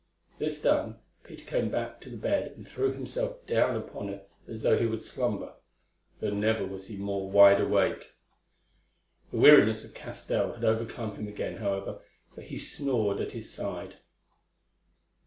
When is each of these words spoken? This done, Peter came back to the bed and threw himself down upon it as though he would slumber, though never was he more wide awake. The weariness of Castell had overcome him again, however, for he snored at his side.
This 0.39 0.59
done, 0.59 0.97
Peter 1.23 1.45
came 1.45 1.69
back 1.69 2.01
to 2.01 2.09
the 2.09 2.17
bed 2.17 2.53
and 2.57 2.67
threw 2.67 2.91
himself 2.91 3.45
down 3.45 3.75
upon 3.75 4.09
it 4.09 4.27
as 4.47 4.63
though 4.63 4.75
he 4.75 4.87
would 4.87 5.03
slumber, 5.03 5.53
though 6.19 6.31
never 6.33 6.65
was 6.65 6.87
he 6.87 6.97
more 6.97 7.29
wide 7.29 7.61
awake. 7.61 8.15
The 9.29 9.37
weariness 9.37 9.85
of 9.85 9.93
Castell 9.93 10.53
had 10.53 10.63
overcome 10.63 11.13
him 11.17 11.27
again, 11.27 11.57
however, 11.57 12.01
for 12.33 12.41
he 12.41 12.57
snored 12.57 13.21
at 13.21 13.33
his 13.33 13.53
side. 13.53 13.97